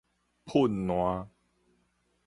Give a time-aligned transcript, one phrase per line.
[0.47, 1.27] 噴瀾